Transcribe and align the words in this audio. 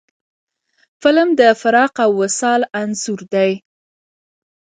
فلم 1.01 1.29
د 1.39 1.41
فراق 1.61 1.93
او 2.05 2.11
وصال 2.21 2.61
انځور 2.81 3.21
دی 3.33 3.51